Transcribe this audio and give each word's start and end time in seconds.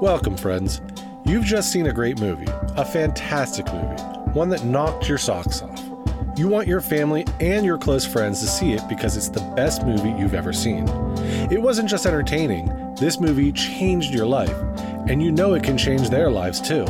Welcome, 0.00 0.38
friends. 0.38 0.80
You've 1.26 1.44
just 1.44 1.70
seen 1.70 1.84
a 1.84 1.92
great 1.92 2.18
movie, 2.18 2.50
a 2.78 2.86
fantastic 2.86 3.66
movie, 3.70 4.02
one 4.32 4.48
that 4.48 4.64
knocked 4.64 5.06
your 5.06 5.18
socks 5.18 5.60
off. 5.60 5.78
You 6.38 6.48
want 6.48 6.66
your 6.66 6.80
family 6.80 7.26
and 7.38 7.66
your 7.66 7.76
close 7.76 8.06
friends 8.06 8.40
to 8.40 8.46
see 8.46 8.72
it 8.72 8.80
because 8.88 9.18
it's 9.18 9.28
the 9.28 9.42
best 9.54 9.84
movie 9.84 10.08
you've 10.18 10.32
ever 10.32 10.54
seen. 10.54 10.88
It 11.52 11.60
wasn't 11.60 11.90
just 11.90 12.06
entertaining, 12.06 12.94
this 12.94 13.20
movie 13.20 13.52
changed 13.52 14.14
your 14.14 14.24
life, 14.24 14.56
and 15.06 15.22
you 15.22 15.32
know 15.32 15.52
it 15.52 15.64
can 15.64 15.76
change 15.76 16.08
their 16.08 16.30
lives 16.30 16.62
too. 16.62 16.86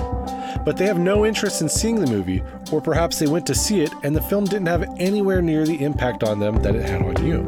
But 0.64 0.76
they 0.76 0.86
have 0.86 1.00
no 1.00 1.26
interest 1.26 1.62
in 1.62 1.68
seeing 1.68 1.98
the 1.98 2.06
movie, 2.06 2.44
or 2.70 2.80
perhaps 2.80 3.18
they 3.18 3.26
went 3.26 3.44
to 3.48 3.56
see 3.56 3.80
it 3.80 3.92
and 4.04 4.14
the 4.14 4.22
film 4.22 4.44
didn't 4.44 4.68
have 4.68 4.88
anywhere 5.00 5.42
near 5.42 5.66
the 5.66 5.82
impact 5.82 6.22
on 6.22 6.38
them 6.38 6.62
that 6.62 6.76
it 6.76 6.88
had 6.88 7.02
on 7.02 7.26
you. 7.26 7.38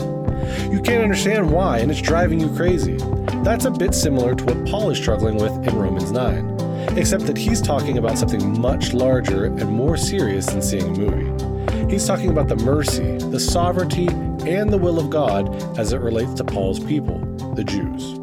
You 0.73 0.83
can't 0.83 1.05
understand 1.05 1.53
why, 1.53 1.79
and 1.79 1.89
it's 1.89 2.03
driving 2.03 2.41
you 2.41 2.53
crazy. 2.57 2.99
That's 3.43 3.65
a 3.65 3.73
bit 3.73 3.93
similar 3.93 4.37
to 4.37 4.45
what 4.45 4.67
Paul 4.67 4.91
is 4.91 4.99
struggling 4.99 5.35
with 5.35 5.53
in 5.67 5.77
Romans 5.77 6.13
9, 6.13 6.97
except 6.97 7.27
that 7.27 7.37
he's 7.37 7.61
talking 7.61 7.99
about 7.99 8.17
something 8.17 8.61
much 8.61 8.95
larger 8.95 9.47
and 9.47 9.69
more 9.69 9.97
serious 9.97 10.47
than 10.47 10.63
seeing 10.63 10.85
a 10.85 10.99
movie. 10.99 11.93
He's 11.93 12.07
talking 12.07 12.31
about 12.31 12.47
the 12.47 12.55
mercy, 12.55 13.19
the 13.19 13.41
sovereignty, 13.41 14.07
and 14.49 14.73
the 14.73 14.79
will 14.79 15.01
of 15.01 15.11
God 15.11 15.77
as 15.77 15.93
it 15.93 16.01
relates 16.01 16.35
to 16.35 16.45
Paul's 16.45 16.79
people, 16.79 17.19
the 17.57 17.65
Jews. 17.65 18.17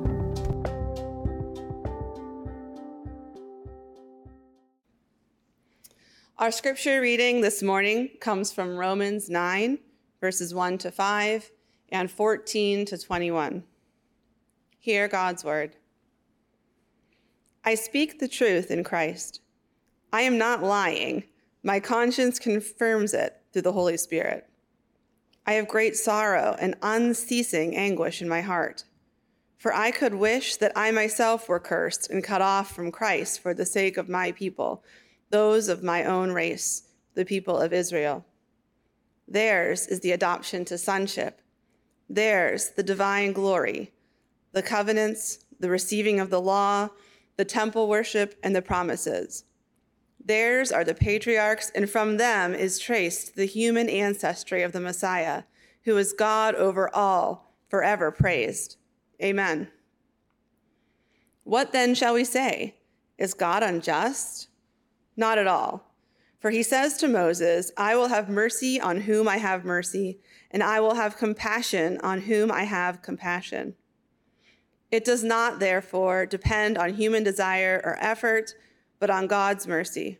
Our 6.37 6.51
scripture 6.51 7.01
reading 7.01 7.41
this 7.41 7.61
morning 7.61 8.11
comes 8.21 8.53
from 8.53 8.77
Romans 8.77 9.29
9, 9.29 9.79
verses 10.21 10.53
1 10.53 10.77
to 10.77 10.91
5 10.91 11.51
and 11.89 12.09
14 12.09 12.85
to 12.85 12.97
21. 12.97 13.63
Hear 14.79 15.07
God's 15.07 15.43
word. 15.43 15.75
I 17.65 17.75
speak 17.75 18.19
the 18.19 18.27
truth 18.27 18.71
in 18.71 18.83
Christ. 18.83 19.41
I 20.13 20.21
am 20.21 20.37
not 20.37 20.63
lying. 20.63 21.25
My 21.63 21.79
conscience 21.79 22.39
confirms 22.39 23.13
it 23.13 23.35
through 23.51 23.63
the 23.63 23.73
Holy 23.73 23.97
Spirit. 23.97 24.49
I 25.45 25.53
have 25.53 25.67
great 25.67 25.97
sorrow 25.97 26.55
and 26.59 26.75
unceasing 26.81 27.75
anguish 27.75 28.21
in 28.21 28.29
my 28.29 28.41
heart. 28.41 28.85
For 29.57 29.73
I 29.73 29.91
could 29.91 30.15
wish 30.15 30.55
that 30.55 30.71
I 30.75 30.91
myself 30.91 31.49
were 31.49 31.59
cursed 31.59 32.09
and 32.09 32.23
cut 32.23 32.41
off 32.41 32.73
from 32.73 32.91
Christ 32.91 33.41
for 33.41 33.53
the 33.53 33.65
sake 33.65 33.97
of 33.97 34.07
my 34.07 34.31
people, 34.31 34.83
those 35.29 35.67
of 35.67 35.83
my 35.83 36.05
own 36.05 36.31
race, 36.31 36.83
the 37.15 37.25
people 37.25 37.57
of 37.57 37.73
Israel. 37.73 38.25
Theirs 39.27 39.87
is 39.87 39.99
the 39.99 40.13
adoption 40.13 40.63
to 40.65 40.77
sonship 40.77 41.41
Theirs, 42.09 42.71
the 42.71 42.81
divine 42.81 43.33
glory, 43.33 43.91
the 44.51 44.61
covenants, 44.61 45.39
the 45.59 45.69
receiving 45.69 46.19
of 46.19 46.29
the 46.29 46.41
law, 46.41 46.89
the 47.37 47.45
temple 47.45 47.87
worship, 47.87 48.35
and 48.43 48.55
the 48.55 48.61
promises. 48.61 49.45
Theirs 50.23 50.71
are 50.71 50.83
the 50.83 50.93
patriarchs, 50.93 51.71
and 51.73 51.89
from 51.89 52.17
them 52.17 52.53
is 52.53 52.79
traced 52.79 53.35
the 53.35 53.45
human 53.45 53.89
ancestry 53.89 54.61
of 54.61 54.73
the 54.73 54.79
Messiah, 54.79 55.43
who 55.83 55.97
is 55.97 56.13
God 56.13 56.55
over 56.55 56.93
all, 56.93 57.53
forever 57.69 58.11
praised. 58.11 58.77
Amen. 59.21 59.69
What 61.43 61.71
then 61.71 61.95
shall 61.95 62.13
we 62.13 62.23
say? 62.23 62.75
Is 63.17 63.33
God 63.33 63.63
unjust? 63.63 64.49
Not 65.17 65.37
at 65.37 65.47
all. 65.47 65.89
For 66.39 66.51
he 66.51 66.63
says 66.63 66.97
to 66.97 67.07
Moses, 67.07 67.71
I 67.75 67.95
will 67.95 68.07
have 68.07 68.29
mercy 68.29 68.79
on 68.79 69.01
whom 69.01 69.27
I 69.27 69.37
have 69.37 69.65
mercy 69.65 70.19
and 70.51 70.63
I 70.63 70.79
will 70.79 70.95
have 70.95 71.17
compassion 71.17 71.99
on 72.01 72.21
whom 72.21 72.51
I 72.51 72.63
have 72.63 73.01
compassion. 73.01 73.75
It 74.91 75.05
does 75.05 75.23
not, 75.23 75.59
therefore, 75.59 76.25
depend 76.25 76.77
on 76.77 76.93
human 76.93 77.23
desire 77.23 77.81
or 77.83 77.97
effort, 77.99 78.55
but 78.99 79.09
on 79.09 79.27
God's 79.27 79.67
mercy. 79.67 80.19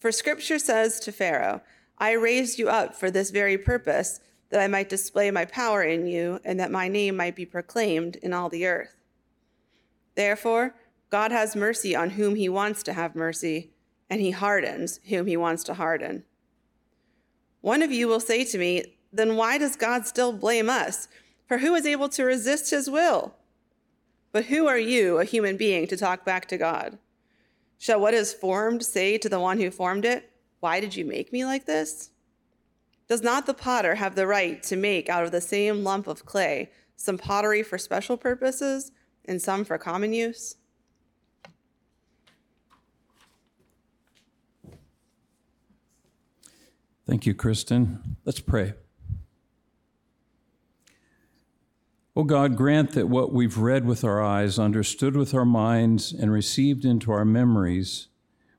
For 0.00 0.10
scripture 0.10 0.58
says 0.58 0.98
to 1.00 1.12
Pharaoh, 1.12 1.62
I 1.98 2.12
raised 2.12 2.58
you 2.58 2.68
up 2.68 2.94
for 2.94 3.10
this 3.10 3.30
very 3.30 3.56
purpose, 3.56 4.20
that 4.50 4.60
I 4.60 4.66
might 4.66 4.88
display 4.88 5.30
my 5.30 5.44
power 5.44 5.82
in 5.82 6.06
you, 6.06 6.40
and 6.44 6.58
that 6.58 6.70
my 6.70 6.88
name 6.88 7.16
might 7.16 7.36
be 7.36 7.46
proclaimed 7.46 8.16
in 8.16 8.32
all 8.32 8.48
the 8.48 8.66
earth. 8.66 8.96
Therefore, 10.14 10.74
God 11.08 11.30
has 11.30 11.54
mercy 11.54 11.94
on 11.94 12.10
whom 12.10 12.34
he 12.34 12.48
wants 12.48 12.82
to 12.82 12.92
have 12.92 13.14
mercy, 13.14 13.70
and 14.10 14.20
he 14.20 14.32
hardens 14.32 14.98
whom 15.08 15.26
he 15.26 15.36
wants 15.36 15.62
to 15.64 15.74
harden. 15.74 16.24
One 17.60 17.80
of 17.80 17.92
you 17.92 18.08
will 18.08 18.20
say 18.20 18.44
to 18.44 18.58
me, 18.58 18.96
then 19.12 19.36
why 19.36 19.56
does 19.56 19.76
God 19.76 20.06
still 20.06 20.32
blame 20.32 20.68
us? 20.68 21.06
For 21.46 21.58
who 21.58 21.74
is 21.74 21.86
able 21.86 22.08
to 22.10 22.24
resist 22.24 22.70
his 22.70 22.90
will? 22.90 23.34
But 24.32 24.46
who 24.46 24.66
are 24.66 24.78
you, 24.78 25.18
a 25.18 25.24
human 25.24 25.58
being, 25.58 25.86
to 25.88 25.96
talk 25.96 26.24
back 26.24 26.46
to 26.48 26.56
God? 26.56 26.98
Shall 27.78 28.00
what 28.00 28.14
is 28.14 28.32
formed 28.32 28.82
say 28.82 29.18
to 29.18 29.28
the 29.28 29.40
one 29.40 29.60
who 29.60 29.70
formed 29.70 30.04
it, 30.04 30.30
Why 30.60 30.80
did 30.80 30.96
you 30.96 31.04
make 31.04 31.32
me 31.32 31.44
like 31.44 31.66
this? 31.66 32.10
Does 33.08 33.22
not 33.22 33.44
the 33.44 33.54
potter 33.54 33.96
have 33.96 34.14
the 34.14 34.26
right 34.26 34.62
to 34.62 34.76
make 34.76 35.08
out 35.10 35.24
of 35.24 35.32
the 35.32 35.40
same 35.40 35.84
lump 35.84 36.06
of 36.06 36.24
clay 36.24 36.70
some 36.96 37.18
pottery 37.18 37.62
for 37.62 37.76
special 37.76 38.16
purposes 38.16 38.92
and 39.26 39.42
some 39.42 39.64
for 39.64 39.76
common 39.76 40.14
use? 40.14 40.56
Thank 47.06 47.26
you, 47.26 47.34
Kristen. 47.34 48.16
Let's 48.24 48.40
pray. 48.40 48.74
O 52.14 52.24
God, 52.24 52.56
grant 52.56 52.92
that 52.92 53.08
what 53.08 53.32
we've 53.32 53.56
read 53.56 53.86
with 53.86 54.04
our 54.04 54.22
eyes, 54.22 54.58
understood 54.58 55.16
with 55.16 55.32
our 55.32 55.46
minds, 55.46 56.12
and 56.12 56.30
received 56.30 56.84
into 56.84 57.10
our 57.10 57.24
memories, 57.24 58.08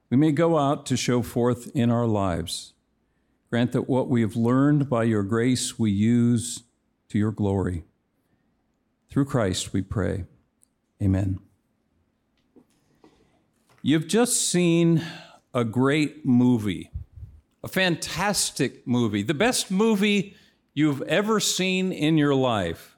we 0.09 0.17
may 0.17 0.31
go 0.31 0.57
out 0.57 0.87
to 0.87 0.97
show 0.97 1.21
forth 1.21 1.69
in 1.75 1.91
our 1.91 2.07
lives. 2.07 2.73
Grant 3.51 3.71
that 3.73 3.87
what 3.87 4.09
we 4.09 4.21
have 4.21 4.35
learned 4.35 4.89
by 4.89 5.03
your 5.03 5.21
grace 5.21 5.77
we 5.77 5.91
use 5.91 6.63
to 7.09 7.19
your 7.19 7.31
glory. 7.31 7.83
Through 9.11 9.25
Christ 9.25 9.71
we 9.71 9.83
pray. 9.83 10.25
Amen. 10.99 11.37
You've 13.83 14.07
just 14.07 14.49
seen 14.49 15.03
a 15.53 15.63
great 15.63 16.25
movie, 16.25 16.89
a 17.63 17.67
fantastic 17.67 18.87
movie, 18.87 19.21
the 19.21 19.35
best 19.35 19.69
movie 19.69 20.35
you've 20.73 21.03
ever 21.03 21.39
seen 21.39 21.91
in 21.91 22.17
your 22.17 22.33
life. 22.33 22.92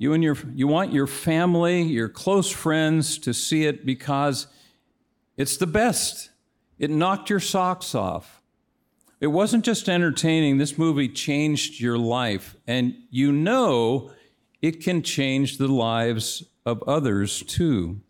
You 0.00 0.14
and 0.14 0.24
your 0.24 0.38
you 0.54 0.66
want 0.66 0.94
your 0.94 1.06
family, 1.06 1.82
your 1.82 2.08
close 2.08 2.50
friends 2.50 3.18
to 3.18 3.34
see 3.34 3.66
it 3.66 3.84
because 3.84 4.46
it's 5.36 5.58
the 5.58 5.66
best. 5.66 6.30
It 6.78 6.88
knocked 6.90 7.28
your 7.28 7.38
socks 7.38 7.94
off. 7.94 8.40
It 9.20 9.26
wasn't 9.26 9.62
just 9.62 9.90
entertaining. 9.90 10.56
This 10.56 10.78
movie 10.78 11.10
changed 11.10 11.80
your 11.80 11.98
life 11.98 12.56
and 12.66 12.94
you 13.10 13.30
know 13.30 14.10
it 14.62 14.82
can 14.82 15.02
change 15.02 15.58
the 15.58 15.68
lives 15.68 16.44
of 16.64 16.82
others 16.84 17.42
too. 17.42 18.00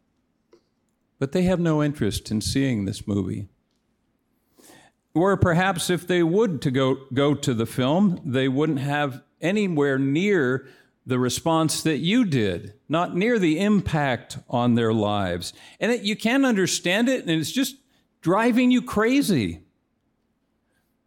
But 1.18 1.32
they 1.32 1.42
have 1.42 1.58
no 1.58 1.82
interest 1.82 2.30
in 2.30 2.40
seeing 2.40 2.84
this 2.84 3.08
movie. 3.08 3.48
Or 5.12 5.36
perhaps 5.36 5.90
if 5.90 6.06
they 6.06 6.22
would 6.22 6.62
to 6.62 6.70
go, 6.70 6.98
go 7.12 7.34
to 7.34 7.52
the 7.52 7.66
film, 7.66 8.20
they 8.24 8.46
wouldn't 8.46 8.78
have 8.78 9.24
anywhere 9.40 9.98
near 9.98 10.68
the 11.10 11.18
response 11.18 11.82
that 11.82 11.98
you 11.98 12.24
did, 12.24 12.72
not 12.88 13.16
near 13.16 13.36
the 13.36 13.58
impact 13.58 14.38
on 14.48 14.76
their 14.76 14.92
lives. 14.92 15.52
And 15.80 15.90
it, 15.90 16.02
you 16.02 16.14
can't 16.14 16.46
understand 16.46 17.08
it, 17.08 17.22
and 17.22 17.30
it's 17.30 17.50
just 17.50 17.74
driving 18.20 18.70
you 18.70 18.80
crazy. 18.80 19.64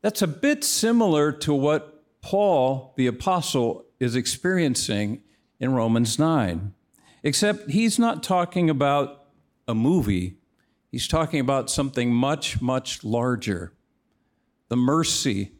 That's 0.01 0.21
a 0.21 0.27
bit 0.27 0.65
similar 0.65 1.31
to 1.31 1.53
what 1.53 2.03
Paul, 2.19 2.93
the 2.97 3.07
apostle, 3.07 3.85
is 3.97 4.17
experiencing 4.17 5.23
in 5.57 5.73
Romans 5.73 6.19
9, 6.19 6.73
except 7.23 7.71
he's 7.71 7.97
not 7.97 8.23
talking 8.23 8.69
about 8.69 9.27
a 9.69 9.73
movie, 9.73 10.35
he's 10.91 11.07
talking 11.07 11.39
about 11.39 11.69
something 11.69 12.13
much, 12.13 12.61
much 12.61 13.05
larger 13.05 13.71
the 14.67 14.75
mercy 14.75 15.53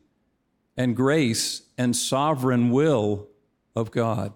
and 0.76 0.98
grace 0.98 1.62
and 1.78 1.96
sovereign 1.96 2.72
will 2.72 3.30
of 3.76 3.92
God. 3.92 4.34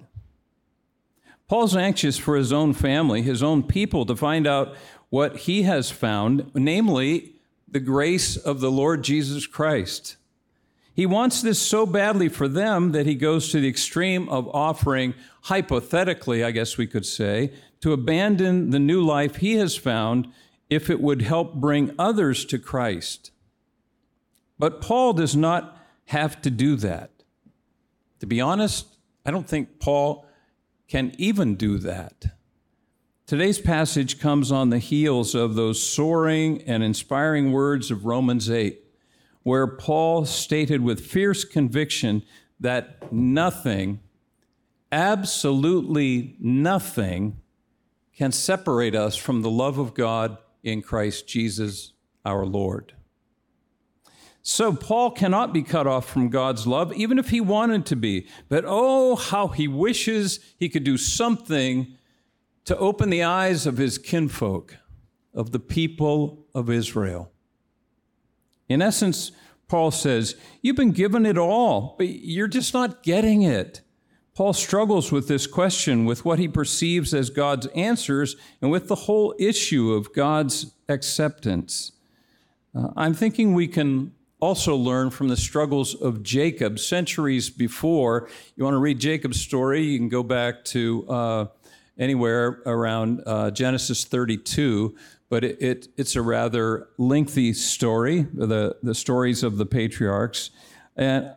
Paul's 1.47 1.75
anxious 1.75 2.17
for 2.17 2.35
his 2.35 2.51
own 2.51 2.73
family, 2.73 3.21
his 3.21 3.41
own 3.41 3.63
people, 3.63 4.05
to 4.05 4.15
find 4.15 4.45
out 4.45 4.75
what 5.09 5.37
he 5.37 5.63
has 5.63 5.89
found, 5.89 6.51
namely 6.53 7.35
the 7.67 7.79
grace 7.79 8.35
of 8.35 8.59
the 8.59 8.71
Lord 8.71 9.03
Jesus 9.03 9.47
Christ. 9.47 10.17
He 10.93 11.05
wants 11.05 11.41
this 11.41 11.59
so 11.59 11.85
badly 11.85 12.27
for 12.27 12.47
them 12.47 12.91
that 12.91 13.05
he 13.05 13.15
goes 13.15 13.51
to 13.51 13.59
the 13.59 13.69
extreme 13.69 14.27
of 14.29 14.47
offering, 14.49 15.13
hypothetically, 15.43 16.43
I 16.43 16.51
guess 16.51 16.77
we 16.77 16.87
could 16.87 17.05
say, 17.05 17.53
to 17.81 17.93
abandon 17.93 18.71
the 18.71 18.79
new 18.79 19.01
life 19.01 19.37
he 19.37 19.53
has 19.55 19.77
found 19.77 20.27
if 20.69 20.89
it 20.89 20.99
would 20.99 21.21
help 21.21 21.53
bring 21.53 21.93
others 21.97 22.43
to 22.45 22.57
Christ. 22.57 23.31
But 24.59 24.81
Paul 24.81 25.13
does 25.13 25.35
not 25.35 25.77
have 26.05 26.41
to 26.41 26.49
do 26.49 26.75
that. 26.77 27.11
To 28.19 28.25
be 28.25 28.41
honest, 28.41 28.87
I 29.25 29.31
don't 29.31 29.47
think 29.47 29.79
Paul 29.79 30.25
can 30.87 31.13
even 31.17 31.55
do 31.55 31.77
that. 31.79 32.37
Today's 33.25 33.59
passage 33.59 34.19
comes 34.19 34.51
on 34.51 34.69
the 34.69 34.79
heels 34.79 35.35
of 35.35 35.55
those 35.55 35.83
soaring 35.83 36.61
and 36.61 36.81
inspiring 36.81 37.51
words 37.51 37.91
of 37.91 38.05
Romans 38.05 38.49
8, 38.49 38.81
where 39.43 39.67
Paul 39.67 40.25
stated 40.25 40.81
with 40.81 41.05
fierce 41.05 41.43
conviction 41.43 42.23
that 42.59 43.11
nothing, 43.11 43.99
absolutely 44.91 46.37
nothing, 46.39 47.41
can 48.15 48.31
separate 48.31 48.95
us 48.95 49.15
from 49.15 49.41
the 49.41 49.51
love 49.51 49.77
of 49.77 49.93
God 49.93 50.37
in 50.63 50.81
Christ 50.81 51.27
Jesus 51.27 51.91
our 52.25 52.45
Lord. 52.45 52.93
So 54.49 54.71
Paul 54.71 55.11
cannot 55.11 55.51
be 55.51 55.61
cut 55.61 55.87
off 55.87 56.07
from 56.07 56.29
God's 56.29 56.65
love, 56.65 56.93
even 56.93 57.19
if 57.19 57.31
he 57.31 57.41
wanted 57.41 57.85
to 57.87 57.97
be. 57.97 58.29
But 58.47 58.63
oh, 58.65 59.17
how 59.17 59.49
he 59.49 59.67
wishes 59.67 60.39
he 60.57 60.69
could 60.69 60.85
do 60.85 60.95
something 60.95 61.97
to 62.63 62.77
open 62.77 63.09
the 63.09 63.23
eyes 63.23 63.67
of 63.67 63.75
his 63.75 63.97
kinfolk, 63.97 64.77
of 65.33 65.51
the 65.51 65.59
people 65.59 66.45
of 66.55 66.69
Israel. 66.69 67.29
In 68.69 68.81
essence, 68.81 69.33
Paul 69.67 69.91
says, 69.91 70.37
You've 70.61 70.77
been 70.77 70.93
given 70.93 71.25
it 71.25 71.37
all, 71.37 71.95
but 71.97 72.07
you're 72.07 72.47
just 72.47 72.73
not 72.73 73.03
getting 73.03 73.41
it. 73.41 73.81
Paul 74.33 74.53
struggles 74.53 75.11
with 75.11 75.27
this 75.27 75.45
question, 75.45 76.05
with 76.05 76.23
what 76.23 76.39
he 76.39 76.47
perceives 76.47 77.13
as 77.13 77.29
God's 77.29 77.67
answers, 77.75 78.37
and 78.61 78.71
with 78.71 78.87
the 78.87 78.95
whole 78.95 79.35
issue 79.37 79.91
of 79.91 80.13
God's 80.13 80.71
acceptance. 80.87 81.91
Uh, 82.73 82.91
I'm 82.95 83.13
thinking 83.13 83.53
we 83.53 83.67
can 83.67 84.13
also 84.39 84.75
learn 84.75 85.09
from 85.09 85.29
the 85.29 85.37
struggles 85.37 85.95
of 85.95 86.21
Jacob 86.21 86.79
centuries 86.79 87.49
before. 87.49 88.29
You 88.55 88.63
want 88.63 88.75
to 88.75 88.79
read 88.79 88.99
Jacob's 88.99 89.41
story? 89.41 89.83
You 89.83 89.97
can 89.97 90.09
go 90.09 90.23
back 90.23 90.63
to 90.65 91.07
uh, 91.09 91.45
anywhere 91.97 92.61
around 92.65 93.23
uh, 93.25 93.51
Genesis 93.51 94.05
32, 94.05 94.95
but 95.29 95.43
it, 95.43 95.61
it, 95.61 95.87
it's 95.97 96.15
a 96.15 96.21
rather 96.21 96.89
lengthy 96.97 97.53
story, 97.53 98.27
the, 98.33 98.75
the 98.83 98.93
stories 98.93 99.43
of 99.43 99.57
the 99.57 99.65
patriarchs. 99.65 100.51
And 100.95 101.31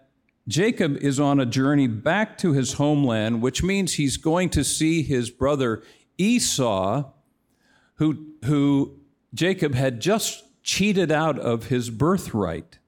Jacob 0.47 0.97
is 0.97 1.19
on 1.19 1.41
a 1.41 1.47
journey 1.47 1.87
back 1.87 2.37
to 2.39 2.53
his 2.53 2.75
homeland, 2.75 3.41
which 3.41 3.63
means 3.63 3.95
he's 3.95 4.17
going 4.17 4.51
to 4.51 4.65
see 4.65 5.03
his 5.03 5.31
brother 5.31 5.83
Esau, 6.19 7.11
who, 7.95 8.27
who 8.45 8.99
Jacob 9.33 9.75
had 9.75 10.01
just 10.01 10.45
cheated 10.63 11.11
out 11.11 11.39
of 11.39 11.67
his 11.67 11.89
birthright. 11.89 12.80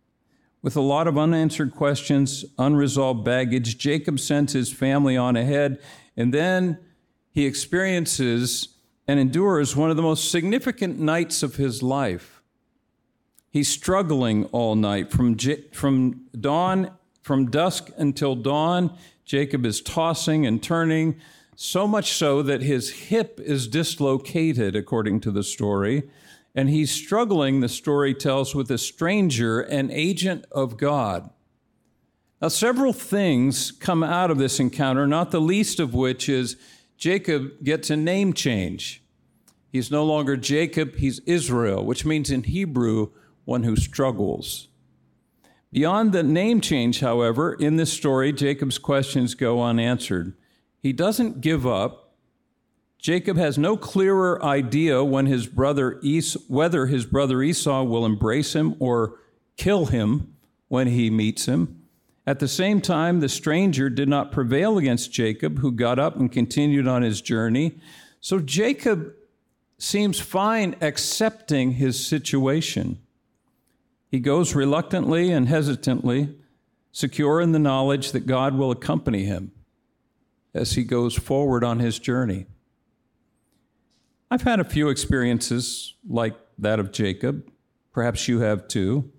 With 0.62 0.76
a 0.76 0.80
lot 0.80 1.08
of 1.08 1.18
unanswered 1.18 1.74
questions, 1.74 2.44
unresolved 2.56 3.24
baggage, 3.24 3.78
Jacob 3.78 4.20
sends 4.20 4.52
his 4.52 4.72
family 4.72 5.16
on 5.16 5.36
ahead, 5.36 5.80
and 6.16 6.32
then 6.32 6.78
he 7.32 7.46
experiences 7.46 8.68
and 9.08 9.18
endures 9.18 9.74
one 9.74 9.90
of 9.90 9.96
the 9.96 10.02
most 10.02 10.30
significant 10.30 11.00
nights 11.00 11.42
of 11.42 11.56
his 11.56 11.82
life. 11.82 12.40
He's 13.50 13.68
struggling 13.68 14.44
all 14.46 14.76
night 14.76 15.10
from, 15.10 15.36
from 15.72 16.26
dawn, 16.40 16.92
from 17.22 17.50
dusk 17.50 17.90
until 17.96 18.36
dawn. 18.36 18.96
Jacob 19.24 19.66
is 19.66 19.80
tossing 19.80 20.46
and 20.46 20.62
turning, 20.62 21.16
so 21.56 21.88
much 21.88 22.12
so 22.12 22.40
that 22.42 22.62
his 22.62 22.90
hip 22.90 23.40
is 23.40 23.66
dislocated, 23.66 24.76
according 24.76 25.20
to 25.20 25.30
the 25.32 25.42
story. 25.42 26.04
And 26.54 26.68
he's 26.68 26.90
struggling, 26.90 27.60
the 27.60 27.68
story 27.68 28.14
tells, 28.14 28.54
with 28.54 28.70
a 28.70 28.78
stranger, 28.78 29.60
an 29.60 29.90
agent 29.90 30.44
of 30.52 30.76
God. 30.76 31.30
Now, 32.40 32.48
several 32.48 32.92
things 32.92 33.70
come 33.70 34.02
out 34.02 34.30
of 34.30 34.38
this 34.38 34.60
encounter, 34.60 35.06
not 35.06 35.30
the 35.30 35.40
least 35.40 35.80
of 35.80 35.94
which 35.94 36.28
is 36.28 36.56
Jacob 36.96 37.62
gets 37.62 37.88
a 37.88 37.96
name 37.96 38.32
change. 38.32 39.02
He's 39.70 39.90
no 39.90 40.04
longer 40.04 40.36
Jacob, 40.36 40.96
he's 40.96 41.20
Israel, 41.20 41.84
which 41.84 42.04
means 42.04 42.30
in 42.30 42.42
Hebrew, 42.42 43.10
one 43.44 43.62
who 43.62 43.76
struggles. 43.76 44.68
Beyond 45.72 46.12
the 46.12 46.22
name 46.22 46.60
change, 46.60 47.00
however, 47.00 47.54
in 47.54 47.76
this 47.76 47.92
story, 47.92 48.32
Jacob's 48.32 48.76
questions 48.76 49.34
go 49.34 49.62
unanswered. 49.62 50.34
He 50.78 50.92
doesn't 50.92 51.40
give 51.40 51.66
up. 51.66 52.01
Jacob 53.02 53.36
has 53.36 53.58
no 53.58 53.76
clearer 53.76 54.42
idea 54.44 55.02
when 55.02 55.26
his 55.26 55.48
brother 55.48 56.00
es- 56.04 56.36
whether 56.48 56.86
his 56.86 57.04
brother 57.04 57.42
Esau 57.42 57.82
will 57.82 58.06
embrace 58.06 58.54
him 58.54 58.76
or 58.78 59.18
kill 59.56 59.86
him 59.86 60.34
when 60.68 60.86
he 60.86 61.10
meets 61.10 61.46
him. 61.46 61.82
At 62.28 62.38
the 62.38 62.46
same 62.46 62.80
time, 62.80 63.18
the 63.18 63.28
stranger 63.28 63.90
did 63.90 64.08
not 64.08 64.30
prevail 64.30 64.78
against 64.78 65.10
Jacob, 65.10 65.58
who 65.58 65.72
got 65.72 65.98
up 65.98 66.16
and 66.16 66.30
continued 66.30 66.86
on 66.86 67.02
his 67.02 67.20
journey. 67.20 67.72
So 68.20 68.38
Jacob 68.38 69.12
seems 69.78 70.20
fine 70.20 70.76
accepting 70.80 71.72
his 71.72 71.98
situation. 72.06 72.98
He 74.08 74.20
goes 74.20 74.54
reluctantly 74.54 75.32
and 75.32 75.48
hesitantly, 75.48 76.36
secure 76.92 77.40
in 77.40 77.50
the 77.50 77.58
knowledge 77.58 78.12
that 78.12 78.26
God 78.26 78.54
will 78.54 78.70
accompany 78.70 79.24
him 79.24 79.50
as 80.54 80.74
he 80.74 80.84
goes 80.84 81.16
forward 81.16 81.64
on 81.64 81.80
his 81.80 81.98
journey. 81.98 82.46
I've 84.32 84.40
had 84.40 84.60
a 84.60 84.64
few 84.64 84.88
experiences 84.88 85.92
like 86.08 86.34
that 86.56 86.80
of 86.80 86.90
Jacob. 86.90 87.50
Perhaps 87.92 88.28
you 88.28 88.40
have 88.40 88.66
too. 88.66 89.12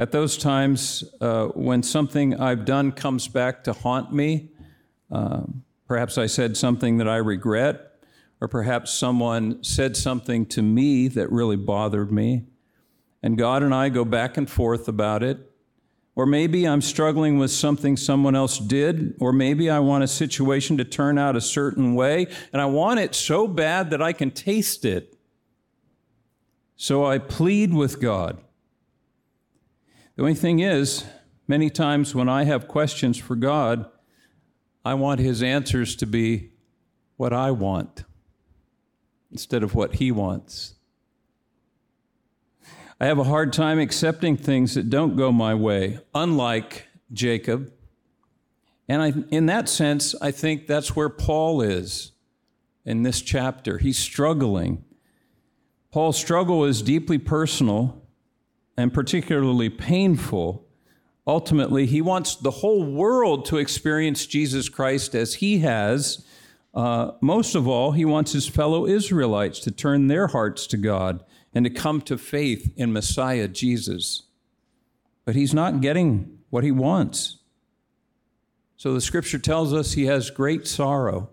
At 0.00 0.10
those 0.10 0.36
times, 0.36 1.04
uh, 1.20 1.46
when 1.54 1.84
something 1.84 2.34
I've 2.34 2.64
done 2.64 2.90
comes 2.90 3.28
back 3.28 3.62
to 3.64 3.72
haunt 3.72 4.12
me, 4.12 4.50
uh, 5.12 5.42
perhaps 5.86 6.18
I 6.18 6.26
said 6.26 6.56
something 6.56 6.98
that 6.98 7.08
I 7.08 7.18
regret, 7.18 8.02
or 8.40 8.48
perhaps 8.48 8.92
someone 8.92 9.62
said 9.62 9.96
something 9.96 10.44
to 10.46 10.60
me 10.60 11.06
that 11.06 11.30
really 11.30 11.54
bothered 11.54 12.10
me, 12.10 12.46
and 13.22 13.38
God 13.38 13.62
and 13.62 13.72
I 13.72 13.90
go 13.90 14.04
back 14.04 14.36
and 14.36 14.50
forth 14.50 14.88
about 14.88 15.22
it. 15.22 15.49
Or 16.16 16.26
maybe 16.26 16.66
I'm 16.66 16.82
struggling 16.82 17.38
with 17.38 17.50
something 17.50 17.96
someone 17.96 18.34
else 18.34 18.58
did, 18.58 19.14
or 19.20 19.32
maybe 19.32 19.70
I 19.70 19.78
want 19.78 20.04
a 20.04 20.08
situation 20.08 20.76
to 20.78 20.84
turn 20.84 21.18
out 21.18 21.36
a 21.36 21.40
certain 21.40 21.94
way, 21.94 22.26
and 22.52 22.60
I 22.60 22.66
want 22.66 23.00
it 23.00 23.14
so 23.14 23.46
bad 23.46 23.90
that 23.90 24.02
I 24.02 24.12
can 24.12 24.30
taste 24.30 24.84
it. 24.84 25.16
So 26.76 27.04
I 27.04 27.18
plead 27.18 27.72
with 27.72 28.00
God. 28.00 28.38
The 30.16 30.22
only 30.22 30.34
thing 30.34 30.60
is, 30.60 31.04
many 31.46 31.70
times 31.70 32.14
when 32.14 32.28
I 32.28 32.44
have 32.44 32.68
questions 32.68 33.16
for 33.16 33.36
God, 33.36 33.86
I 34.84 34.94
want 34.94 35.20
His 35.20 35.42
answers 35.42 35.94
to 35.96 36.06
be 36.06 36.50
what 37.16 37.32
I 37.32 37.50
want 37.50 38.04
instead 39.30 39.62
of 39.62 39.74
what 39.74 39.94
He 39.94 40.10
wants. 40.10 40.74
I 43.02 43.06
have 43.06 43.18
a 43.18 43.24
hard 43.24 43.54
time 43.54 43.78
accepting 43.78 44.36
things 44.36 44.74
that 44.74 44.90
don't 44.90 45.16
go 45.16 45.32
my 45.32 45.54
way, 45.54 46.00
unlike 46.14 46.86
Jacob. 47.10 47.72
And 48.90 49.00
I, 49.00 49.14
in 49.30 49.46
that 49.46 49.70
sense, 49.70 50.14
I 50.20 50.30
think 50.30 50.66
that's 50.66 50.94
where 50.94 51.08
Paul 51.08 51.62
is 51.62 52.12
in 52.84 53.02
this 53.02 53.22
chapter. 53.22 53.78
He's 53.78 53.98
struggling. 53.98 54.84
Paul's 55.90 56.18
struggle 56.18 56.66
is 56.66 56.82
deeply 56.82 57.16
personal 57.16 58.02
and 58.76 58.92
particularly 58.92 59.70
painful. 59.70 60.66
Ultimately, 61.26 61.86
he 61.86 62.02
wants 62.02 62.34
the 62.34 62.50
whole 62.50 62.84
world 62.84 63.46
to 63.46 63.56
experience 63.56 64.26
Jesus 64.26 64.68
Christ 64.68 65.14
as 65.14 65.34
he 65.34 65.60
has. 65.60 66.22
Uh, 66.74 67.12
most 67.22 67.54
of 67.54 67.66
all, 67.66 67.92
he 67.92 68.04
wants 68.04 68.32
his 68.32 68.46
fellow 68.46 68.86
Israelites 68.86 69.58
to 69.60 69.70
turn 69.70 70.08
their 70.08 70.26
hearts 70.26 70.66
to 70.66 70.76
God 70.76 71.24
and 71.54 71.64
to 71.64 71.70
come 71.70 72.00
to 72.02 72.16
faith 72.16 72.72
in 72.76 72.92
Messiah 72.92 73.48
Jesus. 73.48 74.22
But 75.24 75.34
he's 75.34 75.54
not 75.54 75.80
getting 75.80 76.38
what 76.50 76.64
he 76.64 76.70
wants. 76.70 77.38
So 78.76 78.94
the 78.94 79.00
scripture 79.00 79.38
tells 79.38 79.72
us 79.72 79.92
he 79.92 80.06
has 80.06 80.30
great 80.30 80.66
sorrow 80.66 81.30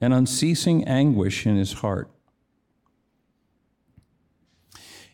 and 0.00 0.12
unceasing 0.14 0.84
anguish 0.84 1.46
in 1.46 1.56
his 1.56 1.74
heart. 1.74 2.10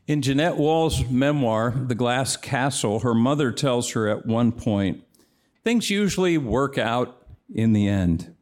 In 0.06 0.22
Jeannette 0.22 0.56
Walls' 0.56 1.04
memoir, 1.10 1.72
The 1.72 1.96
Glass 1.96 2.36
Castle, 2.36 3.00
her 3.00 3.14
mother 3.14 3.50
tells 3.50 3.90
her 3.90 4.08
at 4.08 4.25
one 4.25 4.52
point, 4.52 5.02
things 5.64 5.90
usually 5.90 6.38
work 6.38 6.78
out 6.78 7.26
in 7.52 7.72
the 7.72 7.88
end. 7.88 8.34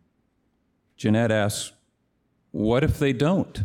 Jeannette 0.97 1.31
asks, 1.31 1.73
What 2.51 2.85
if 2.85 2.99
they 2.99 3.15
don't? 3.15 3.65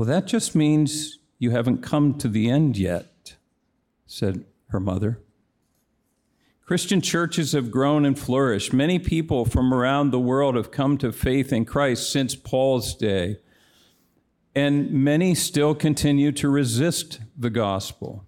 Well, 0.00 0.08
that 0.08 0.26
just 0.26 0.54
means 0.54 1.18
you 1.38 1.50
haven't 1.50 1.82
come 1.82 2.14
to 2.20 2.28
the 2.28 2.48
end 2.48 2.78
yet, 2.78 3.34
said 4.06 4.46
her 4.68 4.80
mother. 4.80 5.20
Christian 6.64 7.02
churches 7.02 7.52
have 7.52 7.70
grown 7.70 8.06
and 8.06 8.18
flourished. 8.18 8.72
Many 8.72 8.98
people 8.98 9.44
from 9.44 9.74
around 9.74 10.10
the 10.10 10.18
world 10.18 10.54
have 10.54 10.70
come 10.70 10.96
to 10.96 11.12
faith 11.12 11.52
in 11.52 11.66
Christ 11.66 12.10
since 12.10 12.34
Paul's 12.34 12.94
day 12.94 13.40
and 14.54 14.90
many 14.90 15.34
still 15.34 15.74
continue 15.74 16.32
to 16.32 16.48
resist 16.48 17.20
the 17.36 17.50
gospel. 17.50 18.24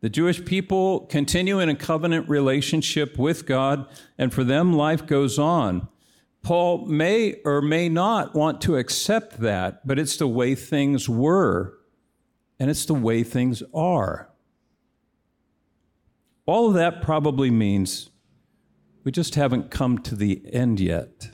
The 0.00 0.08
Jewish 0.08 0.46
people 0.46 1.00
continue 1.00 1.60
in 1.60 1.68
a 1.68 1.76
covenant 1.76 2.26
relationship 2.26 3.18
with 3.18 3.44
God, 3.44 3.86
and 4.16 4.32
for 4.32 4.44
them, 4.44 4.72
life 4.72 5.06
goes 5.06 5.38
on. 5.38 5.88
Paul 6.46 6.86
may 6.86 7.40
or 7.44 7.60
may 7.60 7.88
not 7.88 8.36
want 8.36 8.60
to 8.60 8.76
accept 8.76 9.40
that, 9.40 9.84
but 9.84 9.98
it's 9.98 10.16
the 10.16 10.28
way 10.28 10.54
things 10.54 11.08
were, 11.08 11.76
and 12.60 12.70
it's 12.70 12.84
the 12.84 12.94
way 12.94 13.24
things 13.24 13.64
are. 13.74 14.30
All 16.46 16.68
of 16.68 16.74
that 16.74 17.02
probably 17.02 17.50
means 17.50 18.10
we 19.02 19.10
just 19.10 19.34
haven't 19.34 19.72
come 19.72 19.98
to 19.98 20.14
the 20.14 20.40
end 20.52 20.78
yet. 20.78 21.30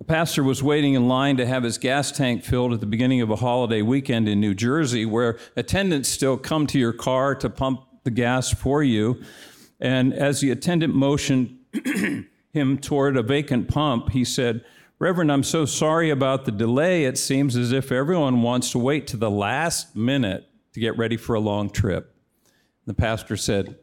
A 0.00 0.04
pastor 0.04 0.42
was 0.42 0.62
waiting 0.62 0.94
in 0.94 1.06
line 1.06 1.36
to 1.36 1.44
have 1.44 1.64
his 1.64 1.76
gas 1.76 2.10
tank 2.10 2.42
filled 2.42 2.72
at 2.72 2.80
the 2.80 2.86
beginning 2.86 3.20
of 3.20 3.28
a 3.28 3.36
holiday 3.36 3.82
weekend 3.82 4.30
in 4.30 4.40
New 4.40 4.54
Jersey, 4.54 5.04
where 5.04 5.38
attendants 5.56 6.08
still 6.08 6.38
come 6.38 6.66
to 6.68 6.78
your 6.78 6.94
car 6.94 7.34
to 7.34 7.50
pump 7.50 7.82
the 8.04 8.10
gas 8.10 8.50
for 8.50 8.82
you. 8.82 9.22
And 9.78 10.14
as 10.14 10.40
the 10.40 10.50
attendant 10.50 10.94
motioned 10.94 11.58
him 12.52 12.78
toward 12.78 13.16
a 13.16 13.22
vacant 13.22 13.68
pump, 13.68 14.10
he 14.10 14.24
said, 14.24 14.64
Reverend, 14.98 15.32
I'm 15.32 15.42
so 15.42 15.64
sorry 15.64 16.10
about 16.10 16.44
the 16.44 16.52
delay. 16.52 17.04
It 17.04 17.18
seems 17.18 17.56
as 17.56 17.72
if 17.72 17.90
everyone 17.90 18.42
wants 18.42 18.70
to 18.72 18.78
wait 18.78 19.06
to 19.08 19.16
the 19.16 19.30
last 19.30 19.96
minute 19.96 20.48
to 20.74 20.80
get 20.80 20.96
ready 20.96 21.16
for 21.16 21.34
a 21.34 21.40
long 21.40 21.70
trip. 21.70 22.14
The 22.86 22.94
pastor 22.94 23.36
said, 23.36 23.78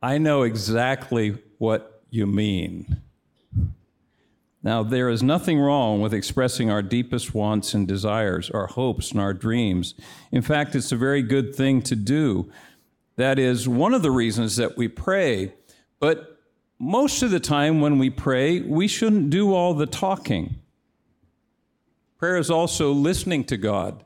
I 0.00 0.18
know 0.18 0.42
exactly 0.42 1.36
what 1.58 2.02
you 2.08 2.26
mean. 2.26 3.02
Now, 4.62 4.82
there 4.82 5.08
is 5.08 5.22
nothing 5.22 5.60
wrong 5.60 6.00
with 6.00 6.14
expressing 6.14 6.70
our 6.70 6.82
deepest 6.82 7.34
wants 7.34 7.74
and 7.74 7.86
desires, 7.86 8.50
our 8.50 8.66
hopes 8.66 9.12
and 9.12 9.20
our 9.20 9.34
dreams. 9.34 9.94
In 10.32 10.42
fact, 10.42 10.74
it's 10.74 10.92
a 10.92 10.96
very 10.96 11.22
good 11.22 11.54
thing 11.54 11.82
to 11.82 11.96
do. 11.96 12.50
That 13.16 13.38
is 13.38 13.68
one 13.68 13.94
of 13.94 14.02
the 14.02 14.10
reasons 14.10 14.56
that 14.56 14.76
we 14.76 14.88
pray. 14.88 15.54
But 16.00 16.37
most 16.78 17.22
of 17.22 17.30
the 17.30 17.40
time 17.40 17.80
when 17.80 17.98
we 17.98 18.10
pray, 18.10 18.60
we 18.60 18.86
shouldn't 18.86 19.30
do 19.30 19.52
all 19.52 19.74
the 19.74 19.86
talking. 19.86 20.56
Prayer 22.18 22.36
is 22.36 22.50
also 22.50 22.92
listening 22.92 23.44
to 23.44 23.56
God 23.56 24.04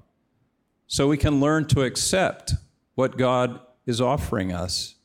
so 0.86 1.08
we 1.08 1.16
can 1.16 1.40
learn 1.40 1.66
to 1.68 1.82
accept 1.82 2.54
what 2.94 3.16
God 3.16 3.60
is 3.86 4.00
offering 4.00 4.52
us. 4.52 4.96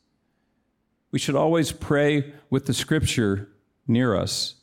We 1.10 1.18
should 1.18 1.34
always 1.34 1.72
pray 1.72 2.34
with 2.50 2.66
the 2.66 2.74
scripture 2.74 3.48
near 3.86 4.14
us 4.14 4.56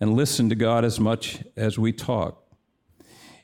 and 0.00 0.14
listen 0.14 0.48
to 0.48 0.54
God 0.54 0.84
as 0.84 0.98
much 0.98 1.42
as 1.56 1.78
we 1.78 1.92
talk. 1.92 2.44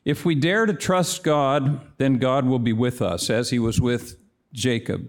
If 0.05 0.25
we 0.25 0.35
dare 0.35 0.67
to 0.67 0.75
trust 0.75 1.25
God, 1.25 1.81
then 1.97 2.19
God 2.19 2.45
will 2.45 2.59
be 2.59 2.73
with 2.73 3.01
us, 3.01 3.31
as 3.31 3.51
he 3.51 3.59
was 3.59 3.81
with 3.81 4.19
Jacob. 4.53 5.09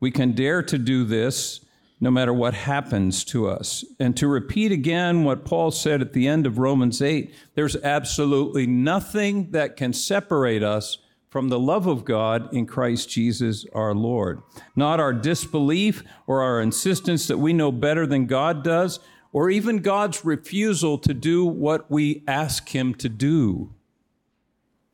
We 0.00 0.10
can 0.10 0.32
dare 0.32 0.62
to 0.64 0.78
do 0.78 1.04
this 1.04 1.60
no 2.00 2.10
matter 2.10 2.32
what 2.32 2.54
happens 2.54 3.24
to 3.24 3.48
us. 3.48 3.84
And 3.98 4.16
to 4.16 4.28
repeat 4.28 4.70
again 4.70 5.24
what 5.24 5.44
Paul 5.44 5.70
said 5.70 6.00
at 6.00 6.12
the 6.12 6.28
end 6.28 6.46
of 6.46 6.58
Romans 6.58 7.02
8, 7.02 7.34
there's 7.54 7.76
absolutely 7.76 8.66
nothing 8.66 9.50
that 9.50 9.76
can 9.76 9.92
separate 9.92 10.62
us 10.62 10.98
from 11.28 11.48
the 11.48 11.58
love 11.58 11.86
of 11.86 12.04
God 12.04 12.52
in 12.54 12.66
Christ 12.66 13.10
Jesus 13.10 13.66
our 13.74 13.94
Lord. 13.94 14.42
Not 14.74 15.00
our 15.00 15.12
disbelief 15.12 16.02
or 16.26 16.42
our 16.42 16.60
insistence 16.60 17.26
that 17.26 17.38
we 17.38 17.52
know 17.52 17.70
better 17.72 18.06
than 18.06 18.26
God 18.26 18.64
does, 18.64 19.00
or 19.32 19.50
even 19.50 19.78
God's 19.78 20.24
refusal 20.24 20.98
to 20.98 21.12
do 21.12 21.44
what 21.44 21.90
we 21.90 22.22
ask 22.26 22.74
Him 22.74 22.94
to 22.94 23.08
do. 23.08 23.74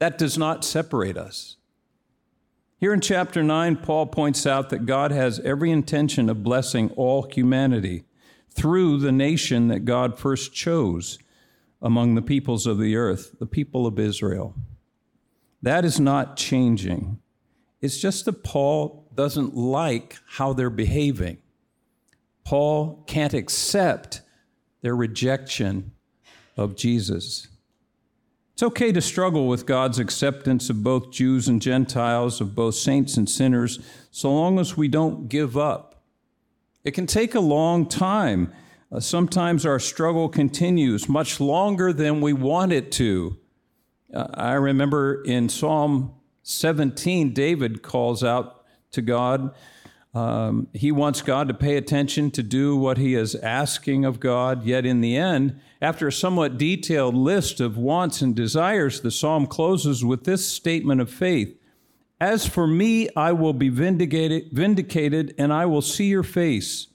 That 0.00 0.18
does 0.18 0.36
not 0.36 0.64
separate 0.64 1.16
us. 1.16 1.56
Here 2.76 2.92
in 2.92 3.00
chapter 3.00 3.42
9, 3.42 3.76
Paul 3.76 4.06
points 4.06 4.46
out 4.46 4.70
that 4.70 4.84
God 4.84 5.10
has 5.12 5.40
every 5.40 5.70
intention 5.70 6.28
of 6.28 6.42
blessing 6.42 6.90
all 6.96 7.22
humanity 7.22 8.04
through 8.50 8.98
the 8.98 9.12
nation 9.12 9.68
that 9.68 9.84
God 9.84 10.18
first 10.18 10.52
chose 10.52 11.18
among 11.80 12.14
the 12.14 12.22
peoples 12.22 12.66
of 12.66 12.78
the 12.78 12.96
earth, 12.96 13.36
the 13.38 13.46
people 13.46 13.86
of 13.86 13.98
Israel. 13.98 14.54
That 15.62 15.84
is 15.84 16.00
not 16.00 16.36
changing. 16.36 17.20
It's 17.80 17.98
just 17.98 18.24
that 18.24 18.42
Paul 18.42 19.08
doesn't 19.14 19.56
like 19.56 20.18
how 20.26 20.52
they're 20.52 20.70
behaving. 20.70 21.38
Paul 22.42 23.04
can't 23.06 23.34
accept 23.34 24.22
their 24.82 24.96
rejection 24.96 25.92
of 26.56 26.76
Jesus. 26.76 27.48
It's 28.54 28.62
okay 28.62 28.92
to 28.92 29.00
struggle 29.00 29.48
with 29.48 29.66
God's 29.66 29.98
acceptance 29.98 30.70
of 30.70 30.84
both 30.84 31.10
Jews 31.10 31.48
and 31.48 31.60
Gentiles, 31.60 32.40
of 32.40 32.54
both 32.54 32.76
saints 32.76 33.16
and 33.16 33.28
sinners, 33.28 33.80
so 34.12 34.32
long 34.32 34.60
as 34.60 34.76
we 34.76 34.86
don't 34.86 35.28
give 35.28 35.56
up. 35.56 36.04
It 36.84 36.92
can 36.92 37.08
take 37.08 37.34
a 37.34 37.40
long 37.40 37.84
time. 37.84 38.52
Uh, 38.92 39.00
sometimes 39.00 39.66
our 39.66 39.80
struggle 39.80 40.28
continues 40.28 41.08
much 41.08 41.40
longer 41.40 41.92
than 41.92 42.20
we 42.20 42.32
want 42.32 42.70
it 42.70 42.92
to. 42.92 43.36
Uh, 44.14 44.28
I 44.34 44.52
remember 44.52 45.20
in 45.24 45.48
Psalm 45.48 46.14
17, 46.44 47.32
David 47.32 47.82
calls 47.82 48.22
out 48.22 48.64
to 48.92 49.02
God 49.02 49.52
um, 50.14 50.68
he 50.72 50.92
wants 50.92 51.22
God 51.22 51.48
to 51.48 51.54
pay 51.54 51.76
attention 51.76 52.30
to 52.32 52.42
do 52.42 52.76
what 52.76 52.98
he 52.98 53.16
is 53.16 53.34
asking 53.34 54.04
of 54.04 54.20
God. 54.20 54.64
Yet, 54.64 54.86
in 54.86 55.00
the 55.00 55.16
end, 55.16 55.60
after 55.82 56.06
a 56.06 56.12
somewhat 56.12 56.56
detailed 56.56 57.16
list 57.16 57.60
of 57.60 57.76
wants 57.76 58.22
and 58.22 58.34
desires, 58.34 59.00
the 59.00 59.10
psalm 59.10 59.48
closes 59.48 60.04
with 60.04 60.22
this 60.22 60.48
statement 60.48 61.00
of 61.00 61.10
faith 61.10 61.58
As 62.20 62.46
for 62.46 62.68
me, 62.68 63.08
I 63.16 63.32
will 63.32 63.52
be 63.52 63.68
vindicated, 63.68 64.50
vindicated, 64.52 65.34
and 65.36 65.52
I 65.52 65.66
will 65.66 65.82
see 65.82 66.06
your 66.06 66.22
face. 66.22 66.86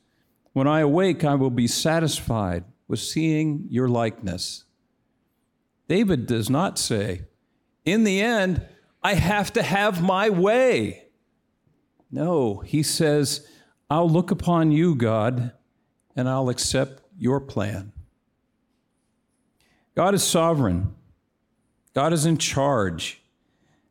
When 0.54 0.68
I 0.68 0.80
awake, 0.80 1.26
I 1.26 1.36
will 1.36 1.50
be 1.50 1.68
satisfied 1.68 2.64
with 2.88 3.00
seeing 3.00 3.68
your 3.70 3.90
likeness. 3.90 4.64
David 5.90 6.26
does 6.26 6.50
not 6.50 6.80
say, 6.80 7.24
In 7.84 8.06
the 8.06 8.22
end, 8.22 8.66
I 9.04 9.16
have 9.16 9.52
to 9.54 9.62
have 9.62 10.02
my 10.02 10.30
way. 10.30 11.09
No, 12.12 12.60
he 12.60 12.82
says, 12.84 13.48
I'll 13.90 14.10
look 14.10 14.32
upon 14.32 14.72
you, 14.72 14.96
God, 14.96 15.52
and 16.16 16.28
I'll 16.28 16.50
accept 16.50 17.04
your 17.18 17.40
plan. 17.40 17.92
God 19.96 20.14
is 20.14 20.24
sovereign, 20.24 20.96
God 21.94 22.14
is 22.14 22.26
in 22.26 22.38
charge, 22.38 23.22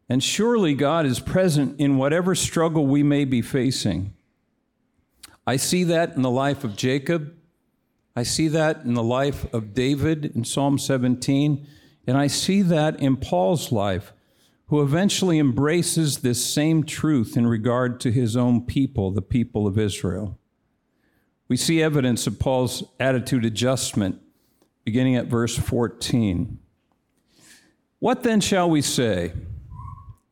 and 0.08 0.22
surely 0.22 0.74
God 0.74 1.04
is 1.04 1.20
present 1.20 1.78
in 1.78 1.98
whatever 1.98 2.34
struggle 2.34 2.86
we 2.86 3.02
may 3.02 3.24
be 3.24 3.42
facing. 3.42 4.14
I 5.46 5.56
see 5.56 5.84
that 5.84 6.14
in 6.14 6.22
the 6.22 6.30
life 6.30 6.64
of 6.64 6.76
Jacob. 6.76 7.34
I 8.14 8.22
see 8.22 8.48
that 8.48 8.84
in 8.84 8.94
the 8.94 9.02
life 9.02 9.50
of 9.54 9.72
David 9.74 10.26
in 10.34 10.44
Psalm 10.44 10.78
17. 10.78 11.66
And 12.06 12.16
I 12.16 12.26
see 12.26 12.62
that 12.62 13.00
in 13.00 13.16
Paul's 13.16 13.70
life 13.72 14.12
who 14.68 14.82
eventually 14.82 15.38
embraces 15.38 16.18
this 16.18 16.44
same 16.44 16.84
truth 16.84 17.36
in 17.36 17.46
regard 17.46 18.00
to 18.00 18.12
his 18.12 18.36
own 18.36 18.64
people, 18.64 19.10
the 19.10 19.22
people 19.22 19.66
of 19.66 19.78
Israel. 19.78 20.38
We 21.48 21.56
see 21.56 21.82
evidence 21.82 22.26
of 22.26 22.38
Paul's 22.38 22.84
attitude 23.00 23.44
adjustment 23.44 24.20
beginning 24.84 25.16
at 25.16 25.26
verse 25.26 25.56
14. 25.56 26.58
What 27.98 28.22
then 28.22 28.40
shall 28.40 28.68
we 28.68 28.82
say? 28.82 29.32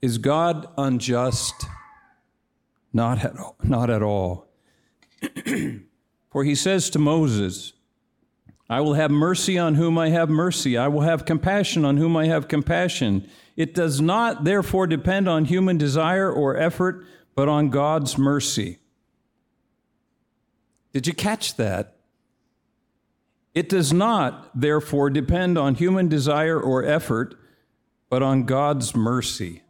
Is 0.02 0.18
God 0.18 0.68
unjust? 0.76 1.66
Not 2.92 3.24
at 3.24 3.38
all. 3.38 3.56
Not 3.62 3.90
at 3.90 4.02
all. 4.02 4.46
For 6.30 6.44
he 6.44 6.54
says 6.54 6.90
to 6.90 6.98
Moses, 6.98 7.72
I 8.68 8.80
will 8.80 8.94
have 8.94 9.10
mercy 9.10 9.58
on 9.58 9.74
whom 9.74 9.96
I 9.96 10.10
have 10.10 10.28
mercy. 10.28 10.76
I 10.76 10.88
will 10.88 11.02
have 11.02 11.24
compassion 11.24 11.84
on 11.84 11.96
whom 11.96 12.16
I 12.16 12.26
have 12.26 12.48
compassion. 12.48 13.28
It 13.56 13.74
does 13.74 14.00
not, 14.00 14.44
therefore, 14.44 14.86
depend 14.86 15.28
on 15.28 15.46
human 15.46 15.78
desire 15.78 16.30
or 16.30 16.56
effort, 16.56 17.04
but 17.34 17.48
on 17.48 17.70
God's 17.70 18.18
mercy. 18.18 18.78
Did 20.92 21.06
you 21.06 21.14
catch 21.14 21.56
that? 21.56 21.96
It 23.54 23.68
does 23.70 23.92
not, 23.92 24.50
therefore, 24.58 25.08
depend 25.08 25.56
on 25.56 25.74
human 25.74 26.08
desire 26.08 26.60
or 26.60 26.84
effort, 26.84 27.34
but 28.10 28.22
on 28.22 28.44
God's 28.44 28.94
mercy. 28.94 29.62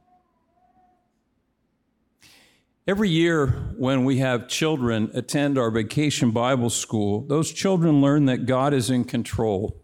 Every 2.88 3.08
year, 3.08 3.48
when 3.76 4.04
we 4.04 4.18
have 4.18 4.48
children 4.48 5.10
attend 5.14 5.58
our 5.58 5.70
vacation 5.70 6.30
Bible 6.30 6.70
school, 6.70 7.22
those 7.22 7.52
children 7.52 8.00
learn 8.00 8.26
that 8.26 8.46
God 8.46 8.72
is 8.74 8.90
in 8.90 9.04
control 9.04 9.82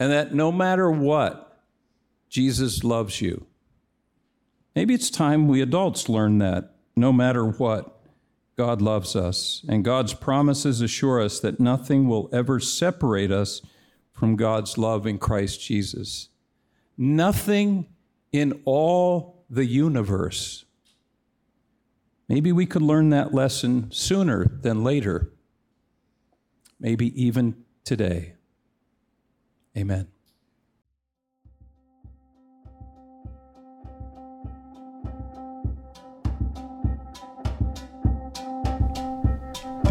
and 0.00 0.10
that 0.10 0.34
no 0.34 0.50
matter 0.50 0.90
what, 0.90 1.53
Jesus 2.34 2.82
loves 2.82 3.20
you. 3.20 3.46
Maybe 4.74 4.92
it's 4.92 5.08
time 5.08 5.46
we 5.46 5.62
adults 5.62 6.08
learn 6.08 6.38
that 6.38 6.74
no 6.96 7.12
matter 7.12 7.44
what, 7.44 8.00
God 8.56 8.82
loves 8.82 9.14
us. 9.14 9.64
And 9.68 9.84
God's 9.84 10.14
promises 10.14 10.80
assure 10.80 11.20
us 11.20 11.38
that 11.38 11.60
nothing 11.60 12.08
will 12.08 12.28
ever 12.32 12.58
separate 12.58 13.30
us 13.30 13.62
from 14.12 14.34
God's 14.34 14.76
love 14.76 15.06
in 15.06 15.18
Christ 15.18 15.60
Jesus. 15.60 16.28
Nothing 16.98 17.86
in 18.32 18.60
all 18.64 19.44
the 19.48 19.66
universe. 19.66 20.64
Maybe 22.28 22.50
we 22.50 22.66
could 22.66 22.82
learn 22.82 23.10
that 23.10 23.32
lesson 23.32 23.92
sooner 23.92 24.44
than 24.44 24.82
later. 24.82 25.30
Maybe 26.80 27.12
even 27.22 27.62
today. 27.84 28.34
Amen. 29.78 30.08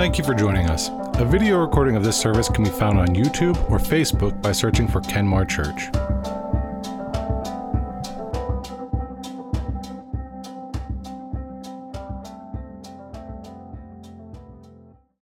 Thank 0.03 0.17
you 0.17 0.25
for 0.25 0.33
joining 0.33 0.69
us. 0.69 0.89
A 1.13 1.23
video 1.23 1.61
recording 1.61 1.95
of 1.95 2.03
this 2.03 2.17
service 2.17 2.49
can 2.49 2.65
be 2.65 2.69
found 2.69 2.99
on 2.99 3.15
YouTube 3.15 3.55
or 3.71 3.77
Facebook 3.77 4.41
by 4.41 4.51
searching 4.51 4.85
for 4.85 4.99
Kenmar 4.99 5.47
Church. 5.47 5.89